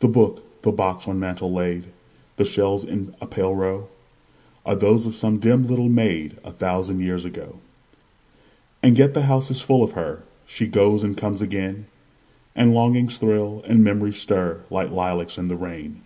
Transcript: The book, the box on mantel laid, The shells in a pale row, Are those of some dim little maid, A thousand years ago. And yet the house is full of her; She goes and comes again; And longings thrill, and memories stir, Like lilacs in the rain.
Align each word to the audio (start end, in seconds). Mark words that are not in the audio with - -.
The 0.00 0.08
book, 0.08 0.60
the 0.60 0.70
box 0.70 1.08
on 1.08 1.18
mantel 1.18 1.50
laid, 1.50 1.84
The 2.36 2.44
shells 2.44 2.84
in 2.84 3.14
a 3.18 3.26
pale 3.26 3.54
row, 3.54 3.88
Are 4.66 4.74
those 4.76 5.06
of 5.06 5.14
some 5.14 5.38
dim 5.38 5.66
little 5.66 5.88
maid, 5.88 6.36
A 6.44 6.50
thousand 6.50 7.00
years 7.00 7.24
ago. 7.24 7.58
And 8.82 8.98
yet 8.98 9.14
the 9.14 9.22
house 9.22 9.50
is 9.50 9.62
full 9.62 9.82
of 9.82 9.92
her; 9.92 10.22
She 10.44 10.66
goes 10.66 11.02
and 11.02 11.16
comes 11.16 11.40
again; 11.40 11.86
And 12.54 12.74
longings 12.74 13.16
thrill, 13.16 13.62
and 13.66 13.82
memories 13.82 14.18
stir, 14.20 14.64
Like 14.68 14.90
lilacs 14.90 15.38
in 15.38 15.48
the 15.48 15.56
rain. 15.56 16.02